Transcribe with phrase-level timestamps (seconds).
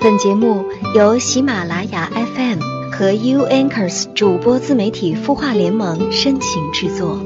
[0.00, 0.64] 本节目
[0.94, 2.60] 由喜马拉雅 FM
[2.92, 7.18] 和 U Anchors 主播自媒体孵化联盟深情制作。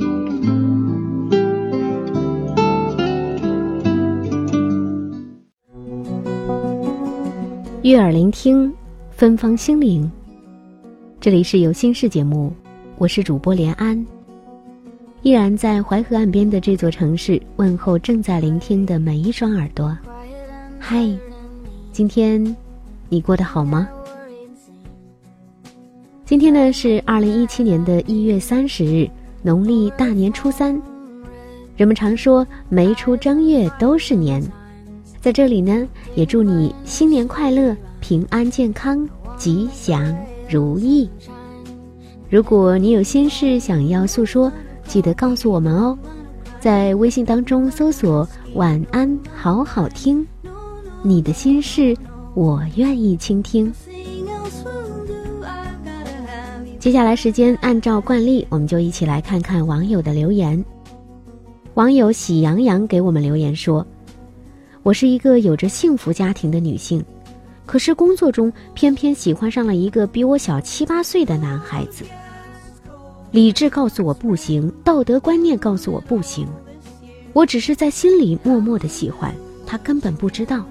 [7.82, 8.72] 悦耳聆听，
[9.10, 10.10] 芬芳心灵。
[11.20, 12.50] 这里是有心事节目，
[12.96, 14.02] 我是主播连安。
[15.20, 19.96] 依然在淮河岸边的这座城市，问候正在聆听的每一双耳朵。
[20.78, 21.06] 嗨，
[21.92, 22.56] 今天
[23.12, 23.86] 你过得好吗？
[26.24, 29.06] 今天呢是二零一七年的一月三十日，
[29.42, 30.80] 农历大年初三。
[31.76, 34.42] 人们常说没出正月都是年，
[35.20, 40.16] 在这里呢，也祝你新年快乐、平安健康、吉祥
[40.48, 41.06] 如意。
[42.30, 44.50] 如果你有心事想要诉说，
[44.86, 45.98] 记得告诉我们哦，
[46.58, 50.26] 在微信当中搜索“晚安好好听”，
[51.04, 51.94] 你的心事
[52.34, 53.72] 我愿意倾听。
[56.78, 60.62] 接下来时间按照惯例，我们就一起来看看网友的留言。
[61.74, 63.86] 网友喜羊羊给我们留言说
[64.82, 67.04] ：“我是一个有着幸福家庭的女性，
[67.66, 72.04] 可是工作中偏偏喜欢上了一个比我小七八岁的男孩子。”
[73.30, 76.46] 理智告诉我不行，道德观念告诉我不行，
[77.32, 80.66] 我只是在心里默默的喜欢他，根本不知道，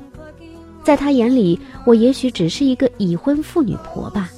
[0.84, 4.30] 在他眼里，我也许只是一个已婚妇女婆吧。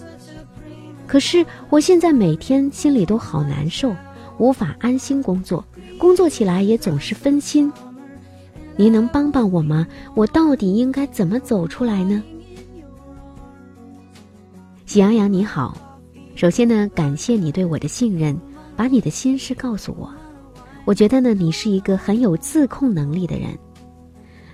[1.08, 3.95] 可是我现在每天心里都好难受，
[4.38, 5.63] 无法安心工作，
[5.97, 7.72] 工作起来也总是分心。
[8.75, 9.85] 您能帮帮我吗？
[10.16, 12.23] 我到底应该怎么走出来呢？
[14.85, 15.78] 喜羊羊你好。
[16.35, 18.35] 首先呢，感谢你对我的信任，
[18.75, 20.11] 把你的心事告诉我。
[20.83, 23.57] 我觉得呢，你是一个很有自控能力的人。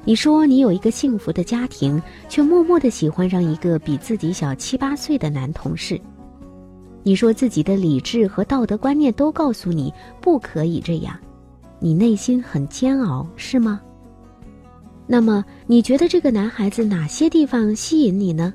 [0.09, 6.01] 你说你有一个幸福的家庭，却默默的喜欢上一个比自己小七八岁的男同事。
[7.03, 11.15] 你说自己的理智和道德观念都告诉你不可以这样，
[11.77, 13.79] 你内心很煎熬，是吗？
[15.05, 18.51] 那么你觉得这个男孩子哪些地方吸引你呢？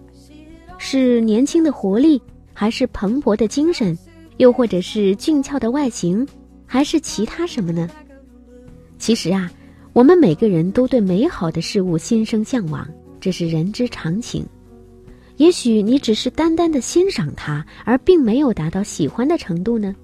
[0.76, 2.20] 是年轻的活力？
[2.52, 3.96] 还是蓬勃的精神，
[4.38, 6.26] 又或者是俊俏的外形，
[6.66, 7.88] 还是其他什么呢？
[8.98, 9.48] 其实啊，
[9.94, 12.84] 我们每个人都对美好的事物心生向往，
[13.20, 14.44] 这是人之常情。
[15.36, 19.94] 也许你只是单单的欣赏它，而并没有达到喜欢的程度呢？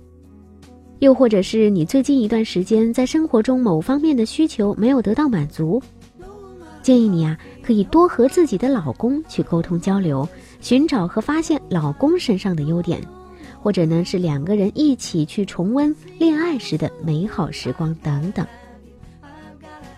[1.00, 5.82] 又或者是你最近一段时间在生活中某方面的需求没有得到满足？
[6.82, 10.26] 建议你啊，可以多和自己的老公去沟通交流。
[10.60, 13.00] 寻找和发现老公身上的优点，
[13.60, 18.46] 或者呢是两个人一起去重温恋爱时的美好时光等等。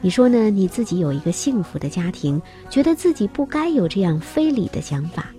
[0.05, 0.51] 你说呢？
[0.51, 5.31] 你自己有一个幸福的家庭，觉得自己不该有这样非礼的想法。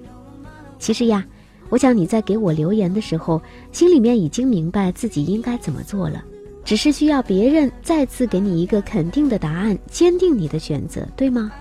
[0.79, 1.25] 其实呀，
[1.67, 3.41] 我想你在给我留言的时候，
[3.73, 6.23] 心里面已经明白自己应该怎么做了，
[6.63, 11.51] 只是需要别人再次给你一个肯定的答案，坚定你的选择，对吗？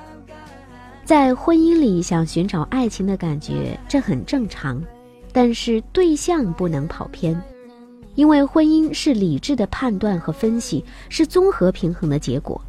[1.04, 4.80] 在婚姻里想寻找爱情的感觉，这很正常，
[5.32, 7.36] 但是对象不能跑偏，
[8.14, 12.62] 因为婚姻是理智的判断和分析，是综合平衡的结果。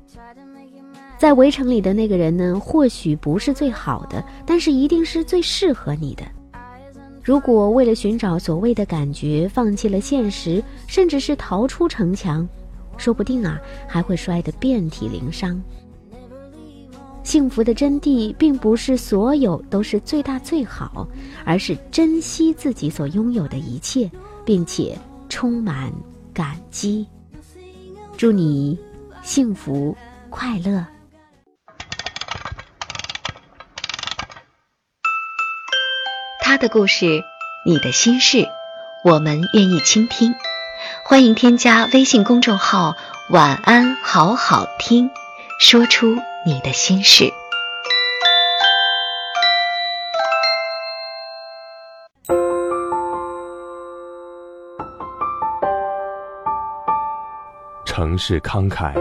[1.24, 6.24] 在围城里的那个人呢，或许不是最好的，但是一定是最适合你的。
[7.24, 12.46] 如果为了寻找所谓的感觉，放弃了现实，甚至是逃出城墙，
[12.98, 13.58] 说不定啊，
[13.88, 15.64] 还会摔得遍体鳞伤。
[17.24, 21.08] 幸福的真谛，并不是所有都是最大最好，
[21.46, 24.12] 而是珍惜自己所拥有的一切，
[24.44, 24.94] 并且
[25.30, 25.90] 充满
[26.34, 27.08] 感激。
[28.18, 28.78] 祝你
[29.22, 29.96] 幸福
[30.30, 30.86] 快乐。
[36.54, 37.24] 他的故事，
[37.66, 38.48] 你的心事，
[39.04, 40.36] 我们愿意倾听。
[41.04, 42.96] 欢迎添加微信公众号
[43.32, 45.10] “晚安好好听”，
[45.60, 46.16] 说出。
[46.46, 47.34] 你的心事。
[57.84, 58.94] 城市慷慨，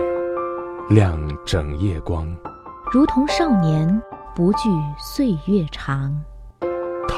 [0.88, 2.34] 亮整夜光，
[2.90, 4.02] 如同少年
[4.34, 6.18] 不惧岁月长。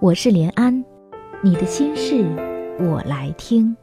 [0.00, 0.84] 我是连安，
[1.42, 2.24] 你的心事
[2.78, 3.76] 我来听。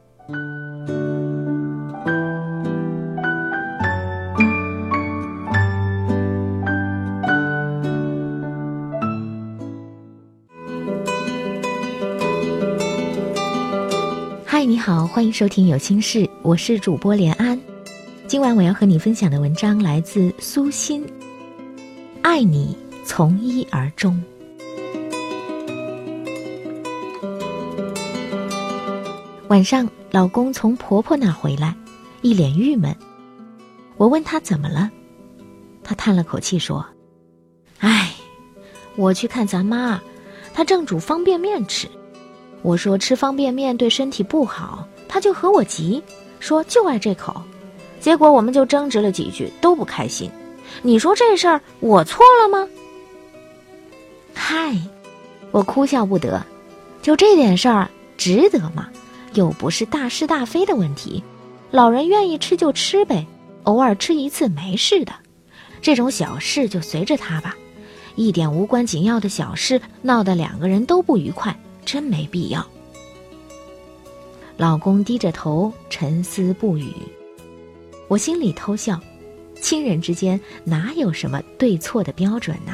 [14.46, 17.60] 嗨，你好，欢迎收听有心事，我是主播连安。
[18.26, 21.04] 今晚我要和你分享的文章来自苏欣，
[22.22, 22.74] 《爱你
[23.04, 24.14] 从一而终》。
[29.48, 31.72] 晚上，老公从婆婆那回来，
[32.20, 32.94] 一脸郁闷。
[33.96, 34.90] 我问他怎么了，
[35.84, 36.84] 他叹了口气说
[37.78, 38.12] ：“哎，
[38.96, 40.00] 我去看咱妈，
[40.52, 41.88] 她正煮方便面吃。”
[42.62, 46.02] 我说吃方便面对身体不好，他就和我急，
[46.40, 47.40] 说就爱这口，
[48.00, 50.28] 结果我们就争执了几句，都不开心。
[50.82, 52.68] 你说这事儿我错了吗？
[54.34, 54.76] 嗨，
[55.52, 56.44] 我哭笑不得，
[57.00, 58.88] 就这点事儿值得吗？
[59.36, 61.22] 又不是大是大非的问题，
[61.70, 63.24] 老人愿意吃就吃呗，
[63.62, 65.12] 偶尔吃一次没事的，
[65.80, 67.56] 这种小事就随着他吧，
[68.16, 71.56] 一点无关紧要的小事闹得两个人都不愉快。
[71.84, 72.66] 真没必要。
[74.56, 76.92] 老公低着头沉思不语，
[78.08, 79.00] 我心里偷笑。
[79.60, 82.72] 亲人之间哪有什么对错的标准呢？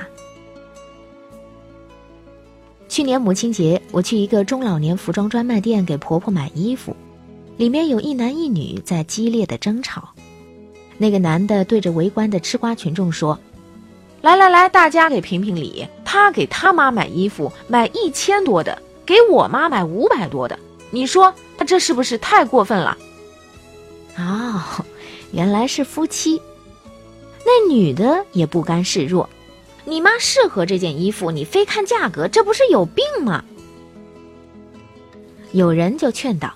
[2.93, 6.94] 去年母亲节，我去一个中老年服装专卖店给婆婆买衣服，
[7.56, 10.11] 里面有一男一女在激烈的争吵。
[10.99, 13.39] 那个男的对着围观的吃瓜群众说
[14.21, 20.59] ：“来来来，大家给评评理，他给他妈买衣服，买一千多的。”给我妈买五百多的，
[20.91, 22.99] 你说他这是不是太过分了？
[24.19, 24.62] 哦，
[25.33, 26.38] 原来是夫妻。
[27.47, 29.27] 那女的也不甘示弱，
[29.84, 33.44] 你妈适合这件衣服，你非看价格，这不是有病吗？
[35.52, 36.55] 有人就劝道：“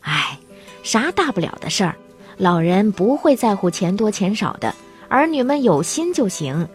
[0.00, 0.38] 哎，
[0.82, 1.96] 啥大不了的事儿，
[2.36, 4.74] 老人不会在乎钱多钱少的，
[5.08, 6.68] 儿女们有心就行。”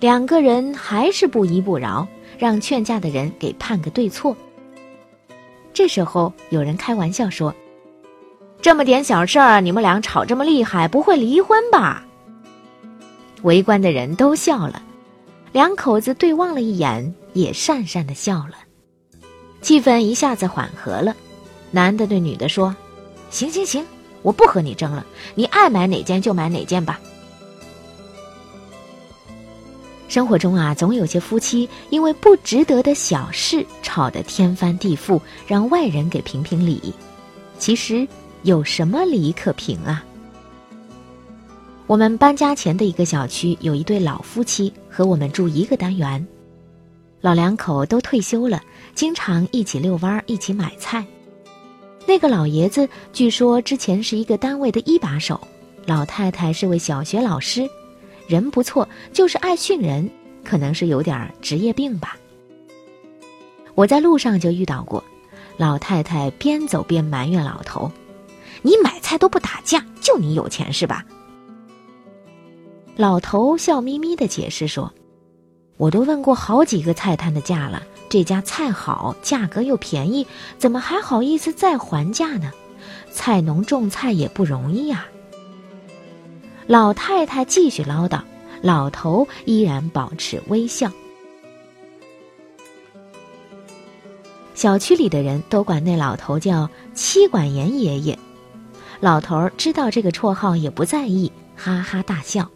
[0.00, 2.06] 两个人还是不依不饶。
[2.38, 4.36] 让劝架的人给判个对错。
[5.72, 7.54] 这时候有人开玩笑说
[8.60, 12.05] ：“这么点小事儿，你们俩吵这么厉害，不会离婚吧？”
[13.42, 14.82] 围观的人都笑了，
[15.52, 18.56] 两口子对望了一眼，也讪讪的笑了，
[19.62, 21.14] 气氛一下子缓和了。
[21.70, 22.74] 男的对女的说
[23.30, 23.84] ：“行行行，
[24.22, 25.04] 我不和你争了，
[25.34, 26.98] 你爱买哪件就买哪件吧。”
[30.08, 36.94] 生活中啊，总有些夫妻因为不值得的小事吵得天翻地覆，让外人给评评理。
[37.58, 38.06] 其实
[38.42, 40.04] 有什么理可评啊？
[41.86, 46.26] 我们搬家前的一个小区有一对老夫妻和我们住一个单元，
[47.20, 48.60] 老两口都退休了，
[48.92, 51.06] 经常一起遛弯儿，一起买菜。
[52.04, 55.40] 那个老爷子据说之前是一个单位的一把手，
[55.86, 57.68] 老太太是位小学老师。
[58.26, 60.10] 人不错，就是爱训人，
[60.44, 62.16] 可能是有点职业病吧。
[63.76, 65.04] 我在路上就遇到过，
[65.56, 67.88] 老太太边走边埋怨老头
[68.62, 71.04] ：“你买菜都不打架，就你有钱是吧？”
[72.96, 74.90] 老头笑眯眯的解释说
[75.76, 82.50] ：“我都问过好几个菜摊的价了，这家菜好，价格又便宜，怎么还好意思再还价呢？
[83.12, 85.06] 菜农种菜也不容易呀。”
[86.66, 88.22] 老太太继续唠叨，
[88.62, 90.90] 老头依然保持微笑。
[94.54, 98.18] 小区里的人都管那老头叫“妻管严爷爷”，
[99.00, 102.50] 老头知道这个绰号也不在意，哈哈大笑。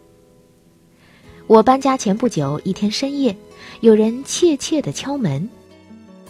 [1.51, 3.35] 我搬家前不久，一天深夜，
[3.81, 5.49] 有人怯怯的敲门，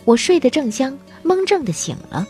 [0.04, 2.26] 我睡得正香，蒙怔的醒了，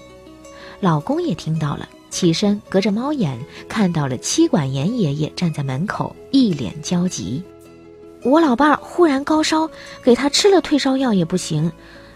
[0.81, 1.87] 老公也听到了。
[2.09, 7.41] 起身，隔着猫眼看到了妻管严爷爷站在门口，一脸焦急。
[8.23, 9.69] 我老伴儿忽然高烧，
[10.03, 11.71] 给他吃了退烧药也不行，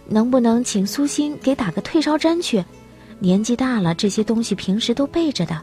[0.10, 2.62] 能不能请苏欣给打个退烧针去？
[3.20, 5.62] 年纪大了，这些东西平时都备着的。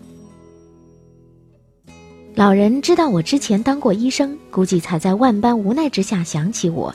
[2.34, 6.92] 老人知道我之前当过医生，估计才在万般无奈之下想起我。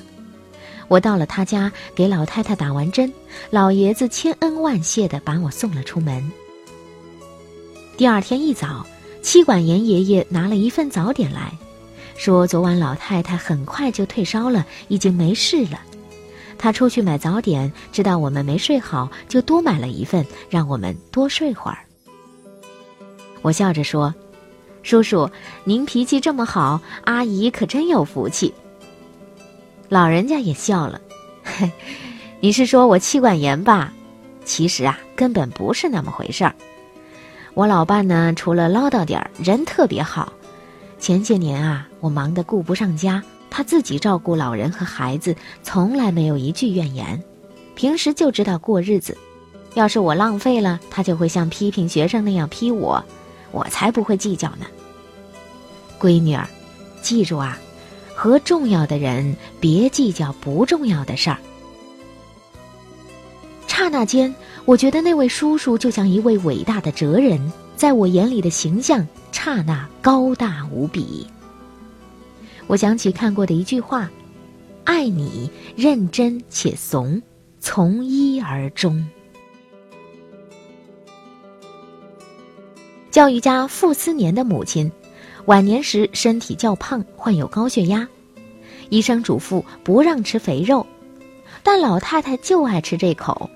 [0.88, 3.12] 我到了他家，给老太太打完针，
[3.51, 6.32] 老爷子千恩万谢地把我送了出门。
[7.98, 8.86] 第二天一早，
[9.22, 11.51] 妻管严爷爷拿了一份早点来，
[12.15, 15.79] 说昨晚老太太很快就退烧了，已经没事了。
[16.58, 21.77] 他出去买早点，知道我们没睡好，就多买了一份，让我们多睡会儿。
[23.44, 24.13] 我笑着说
[24.84, 25.29] ：“叔叔，
[25.63, 28.53] 您脾气这么好，阿姨可真有福气。
[29.89, 31.00] 老人家也笑了，
[31.43, 31.72] 嘿，
[32.39, 33.93] 你是说我妻管严吧？
[34.46, 36.55] 其实啊，根本不是那么回事儿。
[37.53, 40.31] 我老伴呢，除了唠叨点儿，人特别好。
[41.00, 47.22] 前些年啊，我忙得顾不上家，他自己照顾老人和孩子，从来没有一句怨言。
[47.75, 49.17] 平时就知道过日子，
[49.74, 53.03] 要是我浪费了，他就会像批评学生那样批我，
[53.51, 54.66] 我才不会计较呢。
[56.00, 56.48] 闺女儿，
[57.01, 57.58] 记住啊，
[58.16, 61.38] 和重要的人别计较不重要的事儿。
[63.68, 64.34] 刹那间，
[64.66, 71.27] 我觉得那位叔叔就像一位伟大的哲人，在我眼里的形象刹那高大无比。
[72.66, 74.10] 我想起看过的一句话
[74.84, 77.22] ：“爱你认真且怂，
[77.60, 79.08] 从一而终。”
[83.17, 84.91] 教育家傅斯年的母亲。
[85.45, 88.07] 晚年时身体较胖，患有高血压，
[88.89, 90.86] 医生嘱咐不让吃肥肉，
[91.63, 93.50] 但老太太就爱吃这口。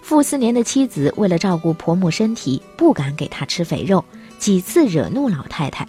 [0.00, 4.04] 傅斯年的妻子为了照顾婆母身体，不敢给她吃肥肉，
[4.38, 5.84] 几次惹怒老太太。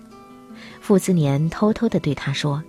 [0.81, 2.63] 傅斯年偷偷地对她说：“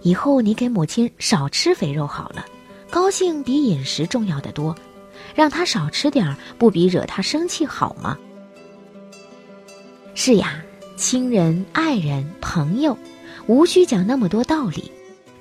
[0.00, 2.46] 以后你给母亲少吃肥肉好了，
[2.88, 4.74] 高兴比饮食重要的多，
[5.34, 8.16] 让她少吃点儿，不比惹她生气好吗？”
[10.16, 10.62] 是呀。
[10.96, 12.96] 亲人、爱人、朋友，
[13.46, 14.90] 无需讲那么多道理，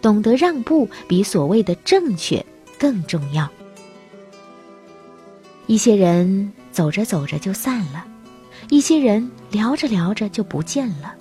[0.02, 2.46] 懂得让步比所谓的正确
[2.78, 3.50] 更重要。
[5.66, 8.06] 一些人走着走着就散了，
[8.70, 11.16] 一些人聊着聊着就不见了。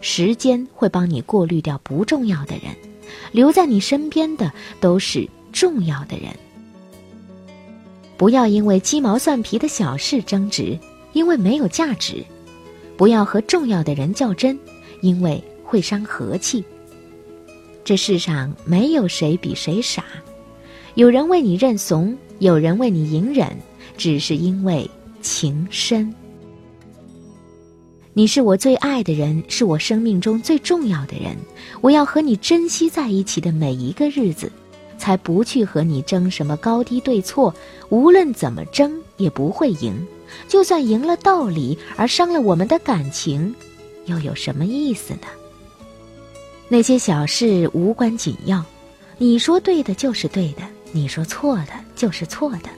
[0.00, 2.76] 时间会帮你过滤掉不重要的人，
[3.32, 6.28] 留在你身边的都是重要的人。
[8.16, 10.78] 不要因为鸡毛蒜皮的小事争执，
[11.12, 12.24] 因为没有价值。
[12.98, 14.58] 不要和重要的人较真，
[15.00, 16.62] 因为会伤和气。
[17.84, 20.04] 这世上没有谁比谁傻，
[20.94, 23.56] 有人为你认怂，有人为你隐忍，
[23.96, 24.90] 只是因为
[25.22, 26.12] 情深。
[28.14, 31.36] 你是我最爱的人，是我生命中最重要的人，
[31.80, 34.50] 我要和你珍惜在一起的每一个日子，
[34.98, 37.54] 才不去和你争什么高低对错，
[37.90, 39.94] 无论怎么争也不会赢。
[40.48, 43.54] 就算赢了道理，而伤了我们的感情，
[44.06, 45.26] 又有什么意思呢？
[46.68, 48.64] 那些小事无关紧要，
[49.16, 52.68] 你说对的就是对的，你说错的就是错的。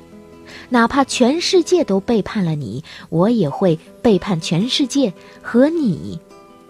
[0.69, 6.21] 哪怕全世界都背叛了你，我也会背叛全世界，和你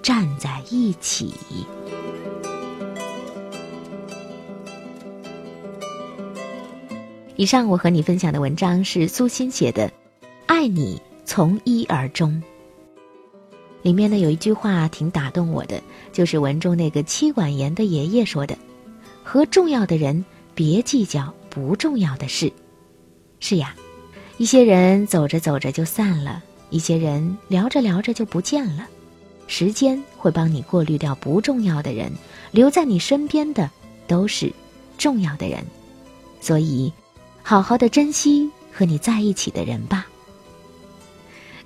[0.02, 1.34] 站在一起。
[7.36, 9.90] 以上我和你分享的文章是苏欣写的。
[10.60, 12.42] 爱你从一而终。
[13.80, 18.54] 里面呢有一句话挺打动我的，就是文中那个妻管严的爷爷说的
[19.24, 20.22] ：“和重要的人
[20.54, 22.52] 别计较不重要的事。”
[23.40, 23.74] 是呀，
[24.36, 28.86] 一些人走着走着就散了，一些人聊着聊着就不见了。
[29.46, 32.12] 时间会帮你过滤掉不重要的人，
[32.50, 33.70] 留在你身边的
[34.06, 34.52] 都是
[34.98, 35.64] 重要的人。
[36.38, 36.92] 所以，
[37.42, 40.06] 好好的珍惜和你在一起的人吧。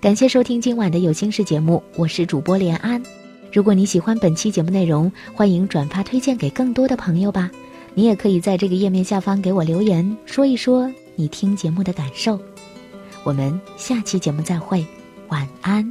[0.05, 3.03] 感谢收听今晚的有心事节目，我是主播连安。
[3.51, 7.51] 如果你喜欢本期节目内容，欢迎转发推荐给更多的朋友吧。
[7.95, 12.39] 你也可以在这个页面下方给我留言，说一说你听节目的感受。
[13.23, 14.85] 我们下期节目再会，
[15.29, 15.91] 晚安。